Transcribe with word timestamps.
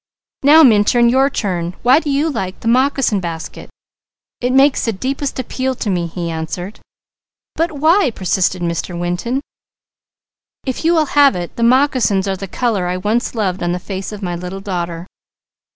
"Now 0.41 0.63
Minturn, 0.63 1.09
your 1.09 1.29
turn. 1.29 1.75
Why 1.83 1.99
do 1.99 2.09
you 2.09 2.27
like 2.27 2.61
the 2.61 2.67
moccasin 2.67 3.19
basket?" 3.19 3.69
"It 4.39 4.51
makes 4.51 4.83
the 4.85 4.91
deepest 4.91 5.37
appeal 5.37 5.75
to 5.75 5.91
me," 5.91 6.07
he 6.07 6.31
answered. 6.31 6.79
"But 7.55 7.73
why?" 7.73 8.09
persisted 8.09 8.63
Mr. 8.63 8.97
Winton. 8.99 9.41
"If 10.65 10.83
you 10.83 10.95
will 10.95 11.05
have 11.13 11.35
it 11.35 11.55
the 11.55 11.61
moccasins 11.61 12.27
are 12.27 12.35
the 12.35 12.47
colour 12.47 12.87
I 12.87 12.97
once 12.97 13.35
loved 13.35 13.61
on 13.61 13.73
the 13.73 13.77
face 13.77 14.11
of 14.11 14.23
my 14.23 14.35
little 14.35 14.59
daughter." 14.59 15.05